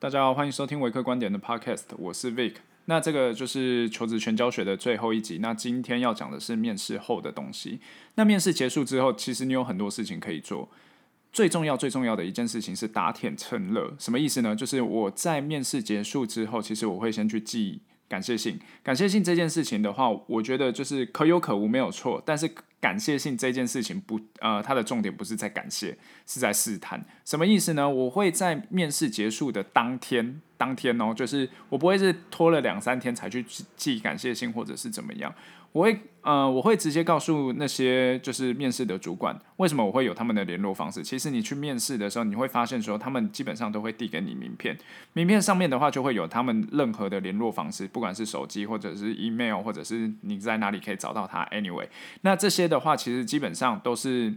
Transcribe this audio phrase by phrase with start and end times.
[0.00, 2.54] 大家好，欢迎收听维克观点的 Podcast，我是 Vic。
[2.84, 5.38] 那这个就是求职全教学的最后一集。
[5.38, 7.80] 那今天要讲的是面试后的东西。
[8.14, 10.68] 那面试结束之后，其实你有很多事情可以做。
[11.32, 13.92] 最重要、最重要的一件事情是打铁趁热。
[13.98, 14.54] 什么意思呢？
[14.54, 18.58] 就是我在面试结束之后，其实我会先去记感谢信。
[18.82, 22.22] 感谢信这件事情的话，我觉得就是可有可无，没有错。
[22.24, 22.50] 但是
[22.80, 25.96] 感谢信这件事情不，呃，它的重点不是在感谢，
[26.26, 27.04] 是在试探。
[27.24, 27.88] 什么意思呢？
[27.88, 33.44] 我会在面试结束的当天，当天哦，就是我不会是拖了两三天才去
[33.76, 35.34] 寄感谢信，或者是怎么样。
[35.72, 41.02] 我会，呃，我会直接告诉那些就是面试的主管，为什么我会有他们的联络方式。
[41.02, 44.76] 其实你去面试的时候，你会发现说，他们基本上都会递给你名片，
[45.14, 51.46] 名片上面的话就会有他们任何的联络方式，不管是手机或者是 email，或者是你在哪里可以找到他。
[51.46, 51.88] Anyway，
[52.20, 54.34] 那这些的话，其实基本上都是。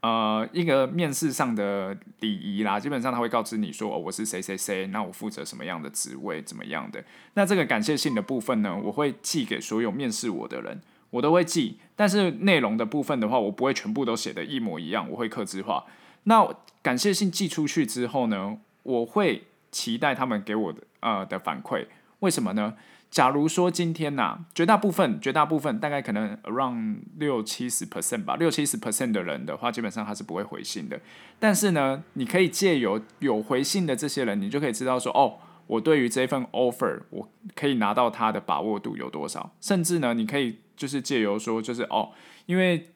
[0.00, 7.04] 呃，一个面试上的礼仪啦，基本上他会告知你说，哦，我是谁谁谁，那我负责什么样的职位，怎么样的。
[7.34, 11.78] 那这个感谢信的部分呢，我会寄给所有面试我的人，我都会寄。
[11.96, 15.84] 但是内容的部分的话，我不会全部都写得一模一样，我会客制化。
[16.24, 16.48] 那
[16.82, 21.86] 感谢信寄出去之后呢，我会期待他们给我的呃的反馈。
[22.20, 22.74] 为什么呢？
[23.10, 31.00] 假如说今天呐、绝大部分、绝大部分，大概可能 around 六七十 percent 吧，六七十 percent 的人的话，基本上他是不会回信的。
[31.38, 39.54] 但是呢，你可以借由有回信的这些人，你就可以知道说，哦，我对于这份 offer，我可以拿到它的把握度有多少。
[39.58, 42.12] 甚至呢，你可以就是借由说，就是哦，
[42.46, 42.88] 因为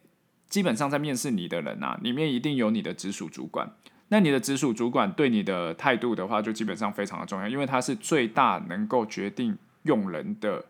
[0.47, 3.71] 基本上在面试你的人啊，里面一定有你的直属主管。
[4.07, 9.55] 那你的直属主管对你的态度的话，就基本上非常的重要，因为他是最大能够决定。
[9.83, 10.63] 用人的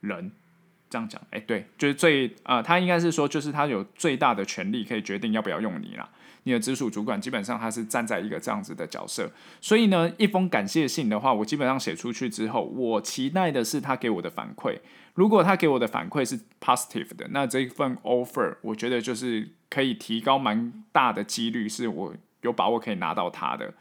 [0.00, 0.30] 人，
[0.90, 6.06] 这样讲，哎，对，就是最啊、他应该是说，就是他有最大的权利可以决定要不要用你啦。
[6.42, 9.30] 你的直属主管基本上他是站在一个这样子的角色，
[9.62, 14.78] 所以呢，一封感谢信的话，我基本上写出去之后，我期待的是他给我的反馈。
[15.18, 23.74] 如果他给我的反馈是 positive 的，那这一份 offer 我觉得就是可以提高蛮大的几率，是我有把握可以拿到他的。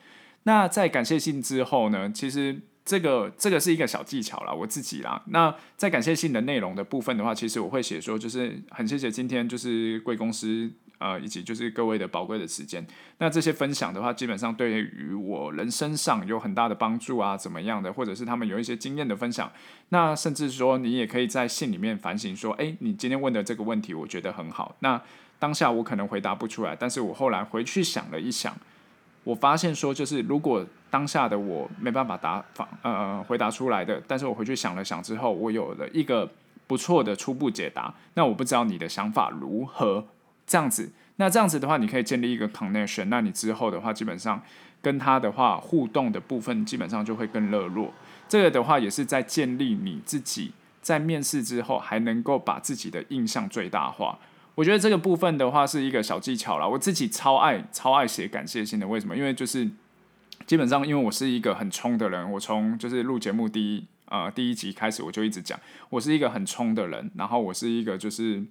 [0.44, 2.62] 那在感谢信之后呢，其实。
[2.88, 5.22] 这个这个是一个小技巧啦，我自己啦。
[5.28, 12.86] 那在感谢信的内容的部分的话，其实我会写说，就是很谢谢今天就是贵公司呃以及就是各位的宝贵的时间。
[13.20, 19.52] 那这些分享的话，基本上对于我人生上有很大的帮助啊，怎么样的，或者是他们有一些经验的分享。
[19.90, 24.76] 那甚至说你也可以在信里面反省说，哎，你今天问的这个问题，我觉得很好。
[24.80, 25.02] 那
[25.40, 28.56] 当下我可能回答不出来，但是我后来回去想了一想。
[29.24, 36.30] 我发现说，就是如果当下的我没办法答法呃回答出来的，但是我回去想了想之后，我有了一个
[36.66, 37.94] 不错的初步解答。
[38.14, 40.08] 那我不知道你的想法如何，
[40.48, 43.06] 这样子，那这样子的话，你可以建立一个 connection。
[43.06, 44.42] 那你之后的话，基本上
[44.82, 47.94] 跟他的话互动的部分，基本上就会更热络。
[48.30, 54.18] 这个的话，也是在建立你自己在面试之后，还能够把自己的印象最大化。
[54.56, 58.88] 我觉得这个部分的话是一个小技巧啦，我自己超爱超爱写感谢信的。
[58.88, 59.16] 为什么？
[59.16, 59.70] 因为就是
[60.46, 65.60] 基本上，因为我是一个很冲的人，我从就是录节目第一呃第一集开始，我就一直讲，
[65.90, 67.12] 我是一个很冲的人。
[67.16, 68.44] 然后我是一个就是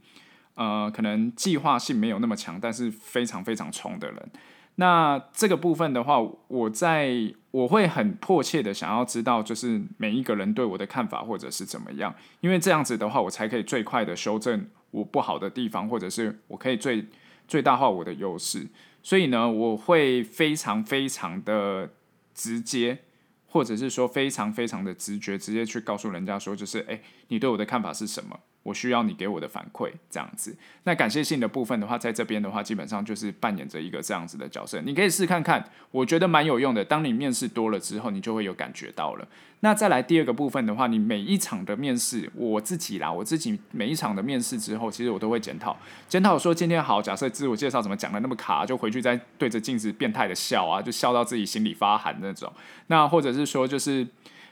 [0.56, 4.31] 呃可能计划性没有那么强，但是非常非常冲的人。
[4.78, 6.19] 那这个部分的话，
[6.49, 14.66] 我在我会很迫切的想要知道，就是每一个人对我的看法或者是怎么样，因为这样子的话，我才可以最快的修正。
[14.93, 17.05] 我不好的地方，或者是我可以最
[17.47, 18.66] 最大化我的优势，
[19.03, 21.91] 所以呢，我会非常非常的
[22.34, 22.99] 直接，
[23.47, 28.41] 或者是说非常非常的直觉，直接去告诉人家说，就是诶，你对我的看法是什么？
[28.66, 30.56] 我需要你给我的反馈，这样子。
[30.82, 34.82] 那感谢信的部分的话，在这边的话，基本上就是扮演着一个这样子的角色。
[34.82, 36.84] 你可以试看看，我觉得蛮有用的。
[36.84, 39.28] 当你面试多了之后，你就会有感觉到了。
[39.60, 45.77] 那再来第二个部分的话，你每一场的面试，我自己啦，我自己每一场的面试之后，其实我都会检讨，
[46.09, 52.53] 检讨说今天好，假设自我介绍怎么讲的那么卡，就回去再对着镜子变态的笑啊，就笑到自己心里发寒那种。
[52.88, 54.07] 那或者是说，就是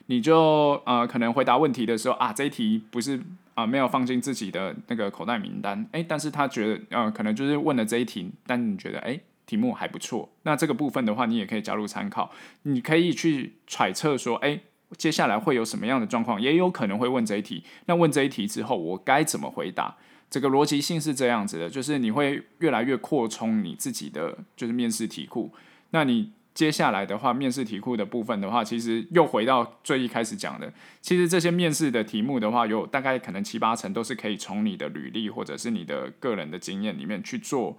[0.07, 3.21] 你就呃可能回答问题的时候啊，这一题不是。
[3.55, 12.31] 啊、没有放进自己的那个口袋名单，诶，但是他觉得，呃，可能就是问了这一题，但你觉得，诶，题目还不错，那这个部分的话，你也可以加入参考，
[12.63, 14.61] 你可以去揣测说，诶，
[14.99, 19.97] 接下来会有什么样的状况，也有可能会问这一题，那问这一题之后，我该怎么回答？
[20.29, 25.53] 这个逻辑性是这样子的，就是你会越来越扩充你自己的就是面试题库，
[25.91, 26.33] 那你。
[26.55, 37.77] 接下来的话，面试题库的部分的话，其实又回到最一开始讲的，其实这些面试的题目的话，有大概可能七八成都是可以从你的履历或者是你的个人的经验里面去做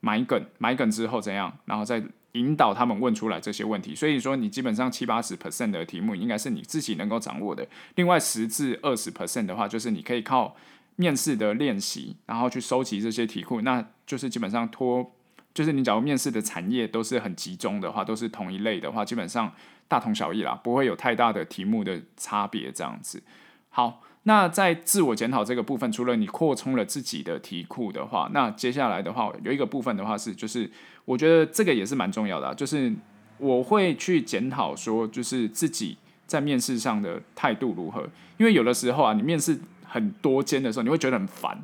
[0.00, 2.02] 埋梗，埋梗之后怎样，然后再
[2.32, 3.94] 引导他们问出来这些问题。
[3.94, 7.66] 所以说，你基本上七八十 percent 的题目应该是你自己能够掌握的。
[7.94, 10.54] 另外十至二十 percent 的话，就是你可以靠
[10.96, 15.14] 面试的练习，然后去收集这些题库，那就是基本上脱，
[15.54, 19.50] 就是你假如面试的产业都是很集中的话，都是同一类的话，基本上
[19.88, 23.22] 大同小异啦，不会有太大的题目的差别这样子。
[23.70, 24.02] 好。
[24.26, 30.70] 那在自我检讨这个部分，除了你扩充了自己的题库的话，那接下来的话有一个部分的话是，就是
[31.04, 32.90] 我觉得这个也是蛮重要的，就是
[33.36, 38.08] 我会去检讨说，就是自己在面试上的态度如何，
[38.38, 41.62] 因为有的时候啊，你面试很多间的时候，你会觉得很烦，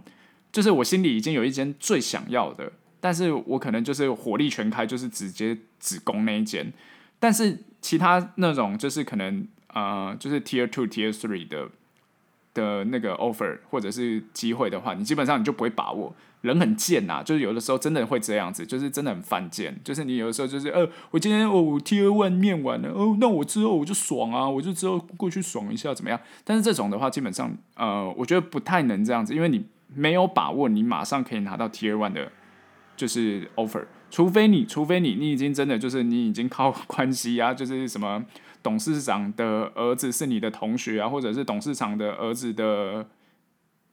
[0.52, 6.72] 就是我心里已经有一间最想要的，但是我可能就是火力全开，就是直接只攻那一间，
[7.18, 11.68] 但是其他那种就是可能呃，就是 Tier Two、Tier Three 的。
[12.52, 16.12] 的那个 offer 或者是机会的话，你基本上你就不会把握。
[16.40, 19.78] 人很贱呐、就是有的时候真的会这样子，就是真的很犯贱。
[19.84, 26.18] 就是你有的时候就是，呃，我今天哦 Tier One 面完了，哦，那我之后我就爽啊，我就之后过去爽一下怎么样？
[26.42, 29.64] 但是这种的话，基本上呃，我觉得不太能这样子，因为你
[29.94, 32.32] 没有把握，你马上可以拿到 Tier One 的，
[33.00, 38.26] 就是 offer，除非你，除非你，你已经真的就是你已经靠关系啊， 就是什么。
[38.62, 43.08] 董事长的儿子是你的同学啊，或者是董事长的儿子的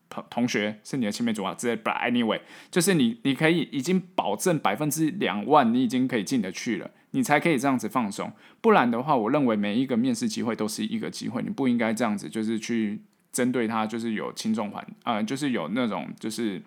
[0.10, 1.82] 同同学是你的青梅竹马之类。
[1.84, 8.30] Anyway，就是你你可以已经保证百分之两万，你已经可以进得去了，你才可以这样子放松。
[8.60, 13.00] 不然的话，我认为每一个面试机会都是一个机会，你不应该这样子，就是去
[13.32, 16.62] 针对他，就是有轻重缓啊、呃，就是有那种就是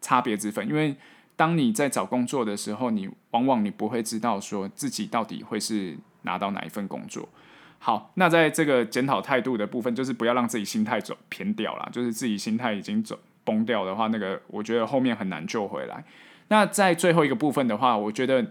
[0.00, 0.68] 差别之分。
[0.68, 0.94] 因为
[1.40, 7.26] 当你在找工作的时候，你往往你不会知道说自己到底会是拿到哪一份工作。
[7.78, 11.88] 好，那在这个检讨态度的部分，就是不要让自己心态走偏掉了。
[11.90, 16.04] 就是自己心态已经走崩掉的话，那个我觉得后面很难救回来。
[16.48, 18.44] 那在最后一个部分的话，我觉得，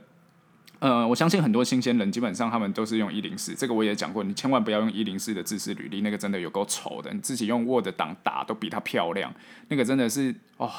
[0.80, 9.31] 呃，我相信很多新鲜人基本上他们都是用一零四，这个我也讲过，你千万不要用一零四的自私履历，那个真的有够丑的，你自己用 Word 档打都比它漂亮，
[9.68, 10.71] 那个真的是哦，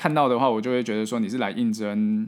[0.00, 2.26] 看到的话我就会觉得说你是来应征。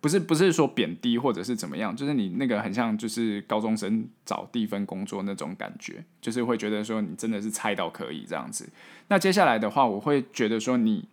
[0.00, 8.68] 不是不是说贬低或者是怎么样，就是你那个很像就是高中生找第一份工作那种感觉，就是会觉得说你真的是菜到可以这样子。
[9.08, 11.08] 那接下来的话，我会觉得说你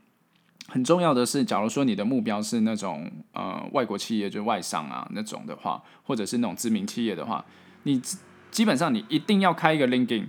[0.67, 7.45] 很重要的是，假如说你的目标是那种呃外国企业，就外商啊那种的话，或者是那种知名企业的话，
[7.83, 8.01] 你
[8.51, 10.25] 基本上你一定要开一个 LinkedIn，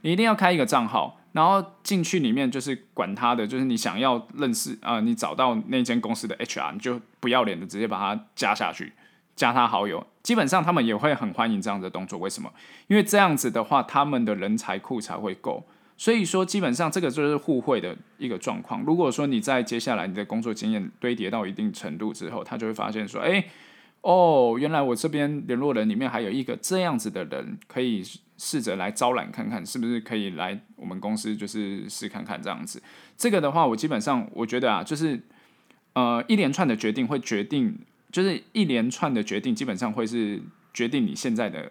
[0.00, 1.19] 你一定要开一个账号。
[1.32, 8.92] 然后进去里面就是管他的，就是你想要认识啊、你找到那间公司的 HR，你就不要脸的直接把他加下去，
[9.36, 10.06] 加他好友。
[10.22, 12.18] 基本上他们也会很欢迎这样的动作。
[12.18, 12.52] 为什么？
[12.88, 15.64] 因为这样子的话，他们的人才库才会够。
[15.96, 18.82] 所以说，基本上这个就是互惠的一个状况。
[18.84, 23.44] 如果说你在接下来你的工作经验堆叠到一定程度之后，他就会发现说，哎。
[24.02, 28.02] 哦，原来我这边联络人里面还有一个这样子的人，可以
[28.42, 32.82] 试着来招揽看看，是不是可以来我们公司就是试看看这样子。
[33.14, 35.20] 这个的话，我基本上我觉得啊，就是
[35.92, 37.78] 呃一连串的决定会决定，
[38.10, 40.40] 就是一连串的决定基本上会是
[40.72, 41.70] 决定你现在的。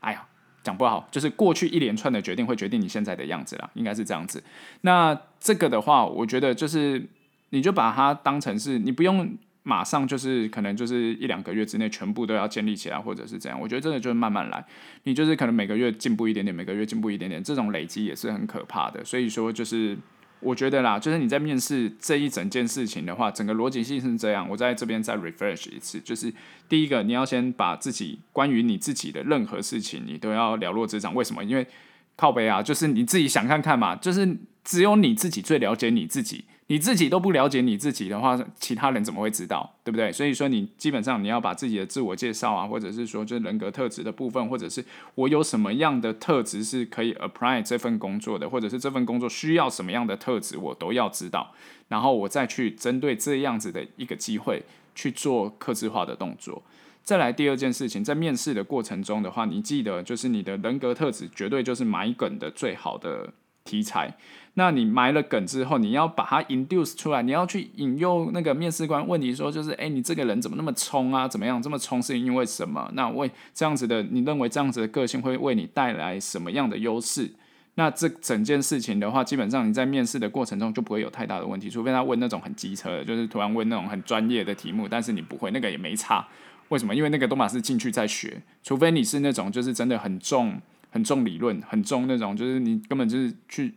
[0.00, 0.26] 哎呀，
[0.62, 4.42] 讲不好，就是过去一连串的决定会决定你现在的样子啦，应该是这样子。
[4.80, 7.06] 那这个的话，我觉得就是
[7.50, 9.36] 你就把它当成是你不用。
[9.68, 13.60] 马上就是可能就是一两个月之内全部都要建立起来，或者是这样。
[13.60, 14.64] 我觉得真的就是慢慢来，
[15.02, 19.04] 你就是可能每个月进步一点点，每个月进步一点点，这种累积也是很可怕的。
[19.04, 19.98] 所以说，就是
[20.38, 24.48] 我觉得啦，就是你在面试这一整件事情的话，整个逻辑性是这样。
[24.48, 26.32] 我在这边再 refresh 一次，就是
[26.68, 31.12] 第一个，你要先把自己关于你自己的任何事情，你都要了若指掌。
[31.12, 31.42] 为什么？
[31.42, 31.66] 因为
[32.14, 36.44] 靠北啊，就是你自己想看看嘛，就是只有你自己最了解你自己。
[36.68, 39.72] 你自己都不了解你自己的话，其他人怎么会知道？
[39.84, 40.10] 对不对？
[40.10, 51.52] 所以说，你基本上你要把自己的自我介绍啊，或者是说，就是人格特质的部分，或者是我有什么样的特质是可以 apply 这份工作的，或者是这份工作需要什么样的特质，我都要知道。
[51.88, 54.64] 然后我再去针对这样子的一个机会
[54.96, 56.60] 去做克制化的动作。
[57.04, 63.32] 再来第二件事情，在面试的过程中的话，你记得就是你的人格特质绝对就是买梗的最好的
[63.62, 64.16] 题材。
[64.58, 71.28] 那你埋了梗之后，你要把它 induce 出来，你要去引诱那个面试官问你说，就是哎，你这个人怎么那么冲啊？
[71.28, 72.00] 怎么样这么冲？
[72.00, 72.90] 是因为什么？
[72.94, 77.30] 那为这样子的，你认为这样子的个性会为你带来什么样的优势？
[77.74, 86.26] 那这整件事情的话，基本上你在面试的过程中就不会有太大的问题，除非他问那种很机车的，就是突然问那种很专业的题目，但是你不会，那个也没差。
[86.70, 86.94] 为什么？
[86.94, 90.58] 因为那个都马是进去再学，除非你是那种就是真的很重、
[90.88, 93.74] 很重理论、很重那种，就是你根本就是去。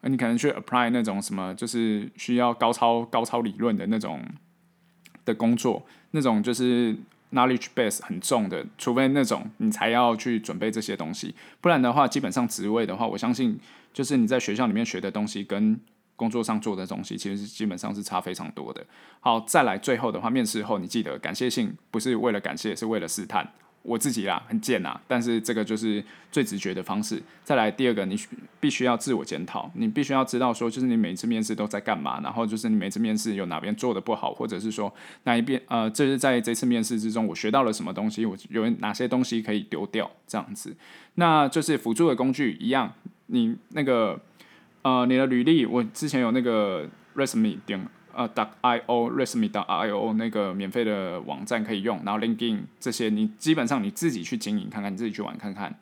[0.00, 4.22] 那你可能去 apply 那种什么，就是需要高超高超理论的那种
[5.24, 6.96] 的工作，那种就是
[7.32, 13.58] knowledge base 很重的，除非那种你才要去准备这些东西，不然的话，基本上职位的话，我相信
[13.92, 15.78] 就是你在学校里面学的东西跟
[16.16, 18.84] 工作上做的东西，其实基本上是差非常多的。
[19.20, 23.52] 好，再来最后的话，面试后你记得感谢信不是为了感谢，是为了试探。
[23.82, 27.22] 我自己啦，很贱呐，但是这个就是最直觉的方式。
[27.42, 28.18] 再来第二个，你
[28.60, 34.92] 必须要自我检讨，你必须要知道说，就是你每次面试都在干嘛，然后就是你每次面试有哪边做的不好，或者是说
[35.24, 40.76] 哪一边呃，这是在这次面试之中我学到了什么东西，我有哪些东西可以丢掉这样子。
[41.14, 42.92] 那就是辅助的工具一样，
[43.26, 44.20] 你那个
[44.82, 47.88] 呃，你的履历，我之前有那个 resume 点。
[48.18, 55.78] 呃，.io resume.io 那个免费的网站可以用，然后 LinkedIn 这些你基本上你自己去经营看看，你自己去玩看看。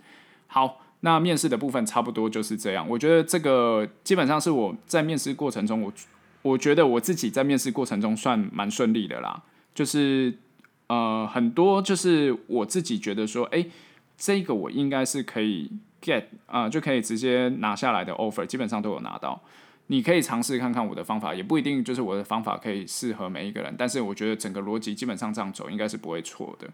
[0.47, 2.87] 好，那面试的部分差不多就是这样。
[2.87, 5.91] 我觉得这个基本上是我在面试过程中，我
[6.43, 9.43] 我觉得我自己在面试过程中算蛮顺利的啦。
[9.75, 10.37] 就是
[10.89, 13.65] 呃很多就是我自己觉得说，哎，
[14.19, 19.41] 这个我应该是可以 get 啊、就可以直接拿下来的 offer，基本上都有拿到。
[19.89, 26.69] 你可以尝试看看我的方法，也不一定就是我的方法可以适合每一个人，但是我觉得整个逻辑基本上这样走应该是不会错的。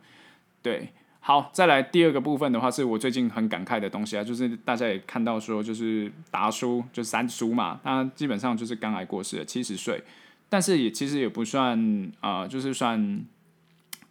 [0.63, 0.89] 对，
[1.21, 10.03] 好，再来第二个部分的话，是我最近很感慨的东西啊，就是大家也看到说，就是达叔，就三叔嘛，他基本上就是刚来过世了，七十岁，
[10.49, 13.25] 但是也其实也不算啊、就是算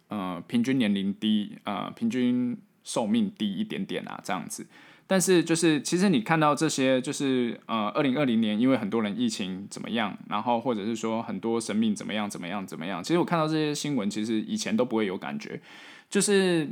[0.08, 4.66] 呃平均年龄低、呃，平均寿命低一点点啊，这样子。
[5.12, 15.60] 但是就是，其实你看到这些，就是呃，二零二零年，因为很多人疫情怎么样，然后或者是说很多生命怎么样怎么样怎么样，其实我看到这些新闻，其实以前都不会有感觉，
[16.08, 16.66] 就是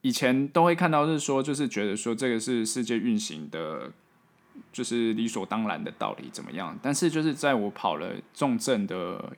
[0.00, 3.92] 以前都会看到是说，就是觉得说这个是世界运行的，
[4.72, 6.76] 就是理所当然的道理怎么样。
[6.82, 9.36] 但是就是在我跑了重症的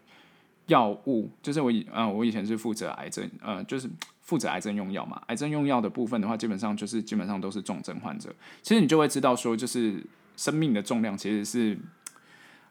[0.67, 3.89] 药物，就是我以呃我以前是负责癌症，呃就是。
[4.27, 8.29] 负责癌症用药嘛，癌症用药的部分的话，基本上就是基本上都是重症患者。
[8.61, 10.05] 其实你就会知道说，就是
[10.37, 11.79] 生命的重量其实是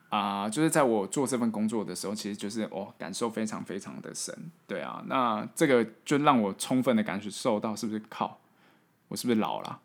[0.09, 4.37] 啊、就是在我做这份工作的时候，其实就是哦，感受非常非常的深。
[4.67, 8.41] 对啊，那这个就让我充分的感受到，是不是靠
[9.07, 9.79] 我是不是老了？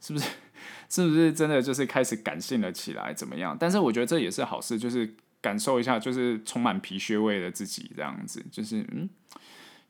[0.00, 0.26] 是不是
[0.88, 3.12] 是不是真的就是开始感性了起来？
[3.12, 3.54] 怎么样？
[3.60, 9.08] 但是我觉得这也是好事，就是感受一下，就是充满皮屑味的自己这样子，就是嗯。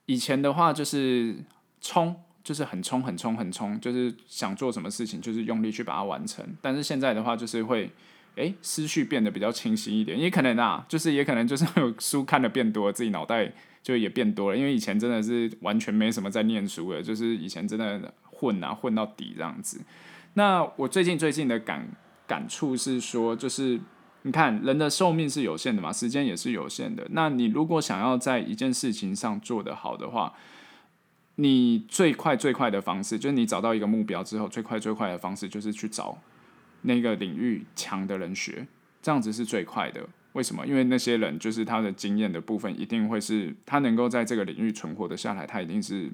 [0.07, 1.37] 以前的话就是
[1.81, 6.45] 冲，就是很冲很冲很冲，就是想做什么事情就是用力去把它完成。
[6.61, 7.89] 但是现在的话就是会，
[8.35, 10.19] 诶、思绪变得比较清晰一点。
[10.19, 11.65] 也可能啊，就是也可能就是
[12.01, 13.53] 书看的变多了，自己脑袋
[13.85, 14.57] 就也变多了。
[14.57, 19.81] 因为以前真的是完全没什么在念书的，就是以前真的混啊混到底这样子。
[20.35, 21.89] 那我最近最近的感
[22.27, 23.79] 感触是说，就是。
[24.23, 27.07] 你看，人的寿命是有限的嘛，时间也是有限的。
[27.13, 30.35] 那你如果想要在一件事情上做得好的话，
[31.37, 36.19] 你最快最快的方式，就是你找到一个目标之后，最快最快的方式就是去找
[36.83, 38.67] 那个领域强的人学，
[39.01, 40.07] 这样子是最快的。
[40.35, 40.67] 为什么？
[40.67, 46.11] 因为那些人就是他的经验的部分，一定会是他能够在这个领域存活的下来，他一定是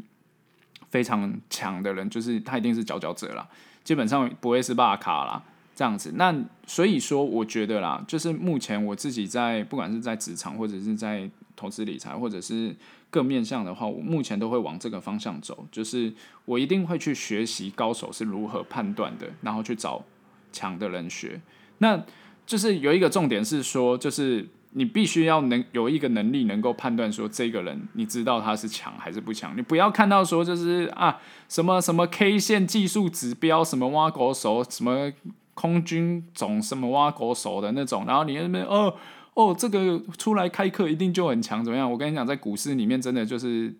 [0.90, 3.48] 非常强的人，就是他一定是佼佼者啦，
[3.82, 5.42] 基本上不会是大咖啦。
[5.76, 6.34] 这样子，那
[6.66, 12.74] 所以说，我觉得啦，就是目前我自己在不管是在职场，或者是在投资理财，或者是
[13.10, 16.10] 各面向的话，我目前都会往这个方向走，就是
[16.46, 20.02] 我一定会去学习高手是如何判断的，然后去找
[20.50, 21.38] 强的人学。
[21.76, 22.02] 那
[22.46, 29.54] 就是有一个重点是说，就是你必须要能有一个能力，能够判断说这个人，你知道他是强还是不强。
[29.54, 35.12] 你不要看到说就是啊什么什么 K 线技术指标，什么挖狗手，什么。
[35.56, 38.94] 空军总什么挖狗手的那种，然后你那边哦
[39.34, 41.90] 哦，这个出来开课一定就很强，怎么样？
[41.90, 43.74] 我跟你讲，在股市里面真的就是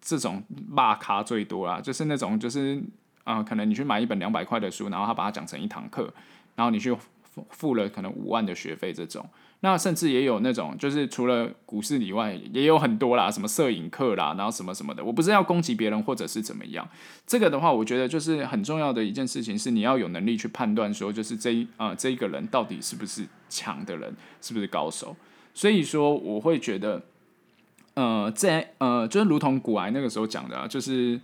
[0.00, 2.80] 这种骂咖最多啦，就是那种就是
[3.24, 6.12] 啊、可能你去买一本两百块的书，然后他把它讲成一堂课，
[6.54, 9.26] 然后你去付付了可能五万的学费这种。
[9.64, 15.02] 那甚至也有那种，就是除了股市以外，也有很多啦，什么摄影课啦，然后什么什么的。
[15.02, 16.86] 我不是要攻击别人或者是怎么样，
[17.26, 25.16] 这个的话，我觉得就是很重要的一件事情是，你要有能力去判断说，就是这一啊、这一个人到底是不是强的人，是不是高手。
[25.54, 27.00] 所以说，我会觉得，
[27.94, 31.18] 呃，在呃，就是如同古癌那个时候讲的，啊就是。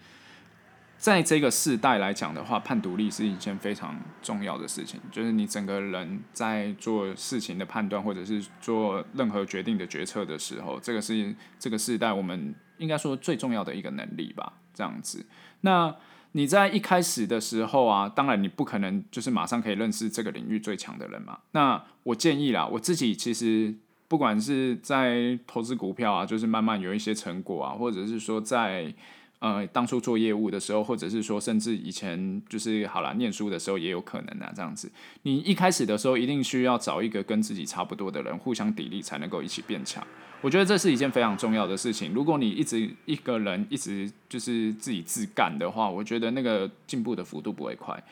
[1.00, 5.00] 在这个世代来讲的话，判独立是一件非常重要的事情。
[5.10, 14.52] 就是你整个人在做事情的判断，或者是做任何决定的决策的时候，这个是这个世代我们应该说最重要的一个能力吧。
[14.74, 15.24] 这样子，
[15.62, 15.96] 那
[16.32, 21.38] 你在一开始的时候啊，当然你不可能就是马上可以认识这个领域最强的人嘛。
[21.52, 23.74] 那我建议啦，我自己其实
[24.06, 28.94] 不管是在投资股票啊，就是慢慢有一些成果啊，或者是说在。
[29.40, 34.92] 呃，当初做业务的时候，或者是说，甚至以前就是好啦，念书的时候也有可能啊，这样子。
[35.22, 40.06] 你一开始的时候，一定需要找一个跟自己差不多的人，互相砥砺，才能够一起变强。
[40.42, 42.12] 我觉得这是一件非常重要的事情。
[42.12, 48.02] 如果你一直一个人一直就是自己自干的话，我觉得那个进步的幅度不会快。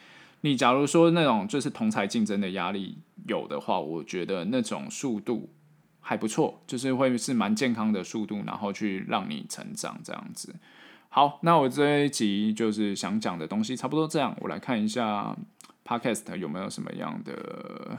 [0.41, 5.51] 你假如说那种就是同才竞争的压力有的话，我觉得那种速度
[6.01, 10.55] 还不错，就是会是蛮健康的速度，然后去让你成长这样子。
[11.11, 14.37] 好，那我这一集就是想讲的东西差不多这样。
[14.41, 15.35] 我来看一下
[15.85, 17.99] Podcast 有没有什么样的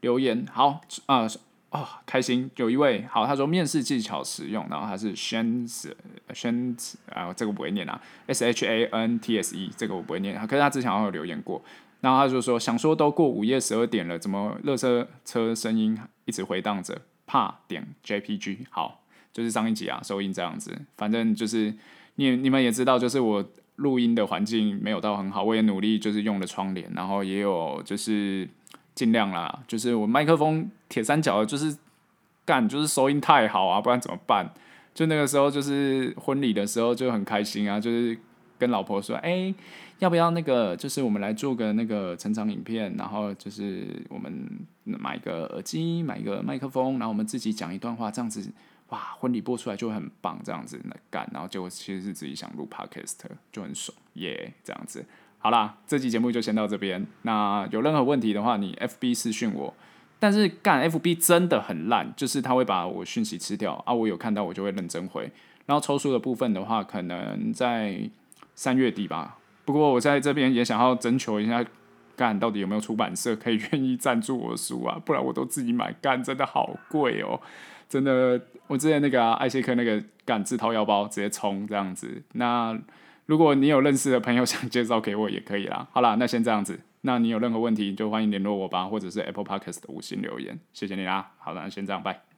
[0.00, 0.46] 留言。
[0.52, 1.26] 好啊，
[1.70, 5.92] 哦、开心，有一位好，他说面试技巧实用，然后他是 Shans
[6.28, 11.60] Shans 啊，这个不会念啊，S H A N T S E 这个我不会念，可是他之前好像有留言过，
[12.00, 17.02] 然后他就说想说都过午夜十二点了，怎么垃圾车声音一直回荡着？
[17.26, 21.74] 怕点 J P G 好，就是上一集啊，收音这样子，反正就是。
[22.16, 23.44] 你你们也知道，就是我
[23.76, 28.48] 录音的环境没有到很好，我也努力就是用了窗帘，然后也有就是
[28.94, 31.76] 尽量啦，就是我麦克风铁三角就是
[32.44, 34.50] 干，就是收音太好啊，不然怎么办？
[34.94, 38.18] 就那个时候就是婚礼的时候就很开心啊，就是
[38.58, 39.54] 跟老婆说，哎、
[39.98, 44.32] 要不要那个就是我们来做个那个成长影片，然后就是我们
[44.84, 48.50] 买个耳机，买一个麦克风，然后我们自己讲一段话，这样子。
[48.90, 53.16] 哇，婚礼播出来就很棒，这样子来干，然后结果其实是自己想录 podcast，
[53.52, 55.04] 就很爽耶，yeah, 这样子。
[55.38, 57.06] 好啦，这期节目就先到这边。
[57.22, 59.74] 那有任何问题的话，你 FB 私讯我。
[60.18, 63.92] 但是干 FB 真的很烂，就是他会把我讯息吃掉啊。
[63.92, 65.30] 我有看到我就会认真回。
[65.66, 68.00] 然后抽书的部分的话，可能在
[68.54, 69.36] 三月底吧。
[69.64, 71.64] 不过我在这边也想要征求一下，
[72.16, 75.00] 干到底有没有出版社可以愿意赞助我书啊？
[75.04, 77.40] 不然我都自己买，干真的好贵哦。
[77.88, 82.22] 真的，我之前那个、啊、艾谢克那个敢自掏腰包直接冲这样子。
[82.32, 82.76] 那
[83.26, 85.86] 如果你有认识的朋友 想介绍给我也可以啦。
[85.92, 86.80] 好啦，那先这样子。
[87.02, 91.32] 那你有任何问题就欢迎联络我吧，或者是 Apple Podcast 的五星留言，谢谢你啦。
[91.38, 92.35] 好了，那先这样，拜。